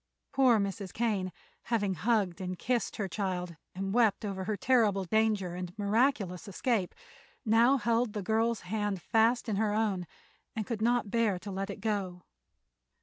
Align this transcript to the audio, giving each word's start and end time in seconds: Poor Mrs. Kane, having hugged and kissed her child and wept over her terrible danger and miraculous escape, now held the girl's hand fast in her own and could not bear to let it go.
Poor 0.33 0.57
Mrs. 0.57 0.91
Kane, 0.91 1.31
having 1.65 1.93
hugged 1.93 2.41
and 2.41 2.57
kissed 2.57 2.95
her 2.95 3.07
child 3.07 3.55
and 3.75 3.93
wept 3.93 4.25
over 4.25 4.45
her 4.45 4.57
terrible 4.57 5.03
danger 5.05 5.53
and 5.53 5.77
miraculous 5.77 6.47
escape, 6.47 6.95
now 7.45 7.77
held 7.77 8.13
the 8.13 8.23
girl's 8.23 8.61
hand 8.61 8.99
fast 8.99 9.47
in 9.47 9.57
her 9.57 9.75
own 9.75 10.07
and 10.55 10.65
could 10.65 10.81
not 10.81 11.11
bear 11.11 11.37
to 11.37 11.51
let 11.51 11.69
it 11.69 11.81
go. 11.81 12.23